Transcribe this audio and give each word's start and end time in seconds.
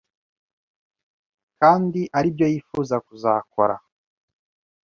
kandi 1.59 2.01
ari 2.17 2.29
byo 2.35 2.45
yifuza 2.53 2.95
kuzakora 3.05 3.75